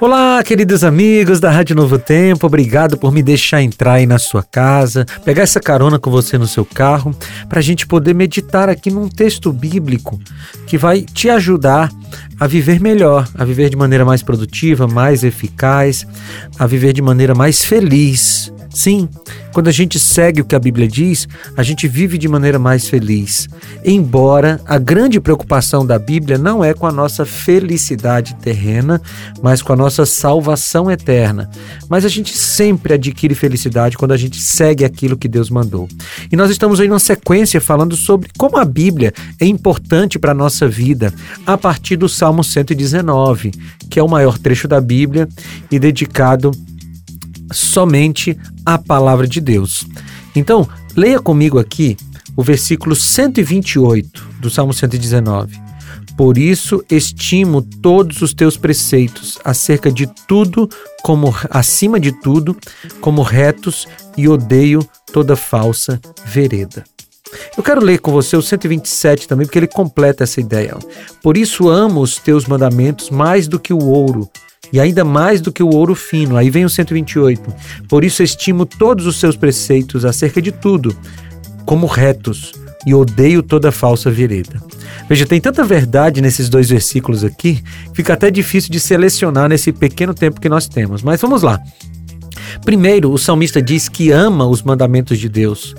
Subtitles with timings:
[0.00, 4.44] Olá, queridos amigos da Rádio Novo Tempo, obrigado por me deixar entrar aí na sua
[4.44, 7.12] casa, pegar essa carona com você no seu carro,
[7.48, 10.16] para a gente poder meditar aqui num texto bíblico
[10.68, 11.90] que vai te ajudar
[12.38, 16.06] a viver melhor, a viver de maneira mais produtiva, mais eficaz,
[16.56, 18.52] a viver de maneira mais feliz.
[18.70, 19.08] Sim,
[19.52, 22.88] quando a gente segue o que a Bíblia diz, a gente vive de maneira mais
[22.88, 23.48] feliz.
[23.84, 29.00] Embora a grande preocupação da Bíblia não é com a nossa felicidade terrena,
[29.42, 31.50] mas com a nossa salvação eterna.
[31.88, 35.88] Mas a gente sempre adquire felicidade quando a gente segue aquilo que Deus mandou.
[36.30, 40.34] E nós estamos aí numa sequência falando sobre como a Bíblia é importante para a
[40.34, 41.12] nossa vida,
[41.46, 43.52] a partir do Salmo 119,
[43.90, 45.28] que é o maior trecho da Bíblia
[45.70, 46.50] e dedicado
[47.52, 49.86] somente a palavra de Deus.
[50.34, 51.96] Então, leia comigo aqui
[52.36, 55.58] o versículo 128 do Salmo 119.
[56.16, 60.68] Por isso estimo todos os teus preceitos acerca de tudo
[61.02, 62.56] como acima de tudo
[63.00, 63.86] como retos
[64.16, 66.84] e odeio toda falsa vereda.
[67.56, 70.76] Eu quero ler com você o 127 também, porque ele completa essa ideia.
[71.22, 74.28] Por isso amo os teus mandamentos mais do que o ouro,
[74.72, 76.36] e ainda mais do que o ouro fino.
[76.36, 77.54] Aí vem o 128.
[77.88, 80.94] Por isso estimo todos os seus preceitos acerca de tudo
[81.64, 82.52] como retos
[82.86, 84.62] e odeio toda falsa vereda.
[85.08, 90.14] Veja, tem tanta verdade nesses dois versículos aqui, fica até difícil de selecionar nesse pequeno
[90.14, 91.02] tempo que nós temos.
[91.02, 91.60] Mas vamos lá.
[92.64, 95.74] Primeiro, o salmista diz que ama os mandamentos de Deus,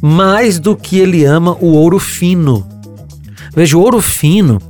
[0.00, 2.66] mais do que ele ama o ouro fino.
[3.54, 4.60] Veja, o ouro fino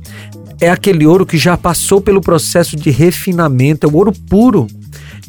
[0.59, 4.67] é aquele ouro que já passou pelo processo de refinamento, é o ouro puro.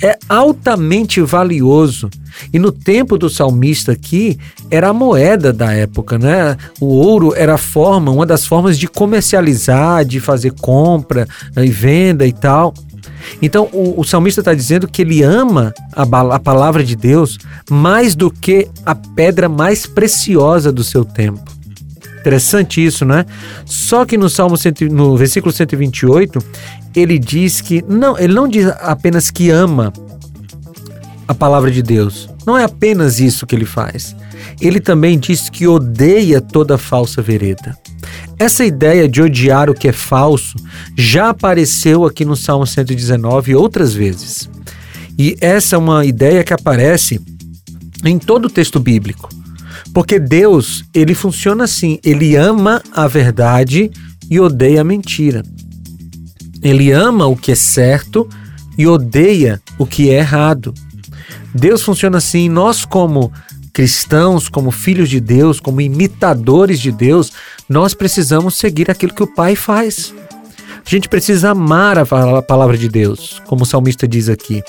[0.03, 2.11] É altamente valioso.
[2.53, 4.39] E no tempo do salmista aqui,
[4.71, 6.57] era a moeda da época, né?
[6.79, 12.27] O ouro era a forma, uma das formas de comercializar, de fazer compra e venda
[12.27, 12.75] e tal.
[13.41, 16.03] Então, o, o salmista está dizendo que ele ama a,
[16.35, 17.39] a palavra de Deus
[17.71, 21.56] mais do que a pedra mais preciosa do seu tempo.
[22.27, 23.25] Interessante isso, né?
[23.65, 24.57] Só que no Salmo
[24.91, 26.41] no versículo 128,
[26.93, 29.93] ele diz que não, ele não diz apenas que ama
[31.29, 32.29] a palavra de Deus.
[32.45, 34.17] Não é apenas isso que ele faz.
[34.61, 37.79] Ele também diz que odeia toda falsa vereda.
[38.37, 40.57] Essa ideia de odiar o que é falso
[40.99, 44.51] já apareceu aqui no Salmo 119 outras vezes.
[45.17, 47.21] E essa é uma ideia que aparece
[48.05, 49.29] em todo o texto bíblico.
[49.93, 53.91] Porque Deus, ele funciona assim, ele ama a verdade
[54.31, 55.43] e odeia a mentira.
[56.63, 58.29] Ele ama o que é certo
[58.77, 60.75] e odeia o que é errado.
[61.55, 63.33] Deus funciona assim, nós como
[63.73, 67.33] cristãos, como filhos de Deus, como imitadores de Deus,
[67.69, 70.15] nós precisamos seguir aquilo que o Pai faz.
[70.85, 72.07] A gente precisa amar a
[72.43, 74.63] palavra de Deus, como o salmista diz aqui,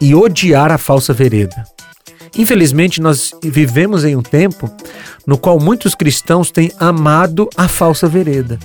[0.00, 1.64] e odiar a falsa vereda.
[2.36, 4.70] Infelizmente, nós vivemos em um tempo
[5.26, 8.58] no qual muitos cristãos têm amado a falsa vereda,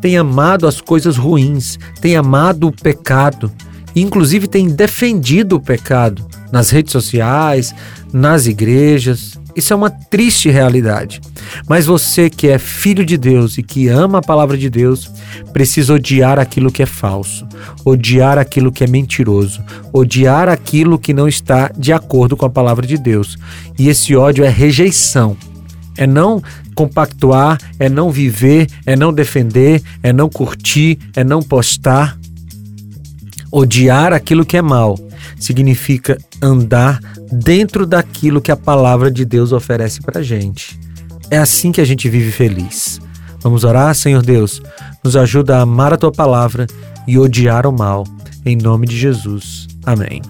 [0.00, 3.50] têm amado as coisas ruins, têm amado o pecado,
[3.94, 7.74] inclusive têm defendido o pecado nas redes sociais,
[8.12, 9.38] nas igrejas.
[9.54, 11.20] Isso é uma triste realidade.
[11.68, 15.10] Mas você que é filho de Deus e que ama a palavra de Deus,
[15.52, 17.46] precisa odiar aquilo que é falso,
[17.84, 19.62] odiar aquilo que é mentiroso,
[19.92, 23.36] odiar aquilo que não está de acordo com a palavra de Deus.
[23.78, 25.36] E esse ódio é rejeição.
[25.96, 26.42] É não
[26.74, 32.18] compactuar, é não viver, é não defender, é não curtir, é não postar.
[33.50, 34.98] Odiar aquilo que é mal
[35.38, 40.78] significa andar dentro daquilo que a palavra de Deus oferece para gente.
[41.30, 43.00] É assim que a gente vive feliz.
[43.40, 44.60] Vamos orar, Senhor Deus.
[45.02, 46.66] Nos ajuda a amar a tua palavra
[47.06, 48.04] e odiar o mal.
[48.44, 49.68] Em nome de Jesus.
[49.86, 50.20] Amém.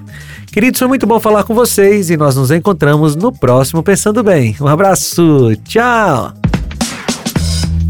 [0.53, 4.55] Queridos, foi muito bom falar com vocês e nós nos encontramos no próximo Pensando Bem.
[4.61, 5.57] Um abraço.
[5.65, 6.33] Tchau.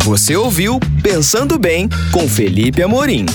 [0.05, 3.27] Você ouviu Pensando Bem com Felipe Amorim.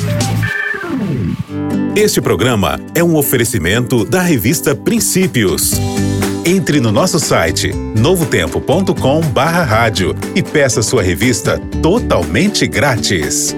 [1.97, 5.71] Este programa é um oferecimento da revista Princípios.
[6.45, 13.55] Entre no nosso site novotempo.com/rádio e peça sua revista totalmente grátis.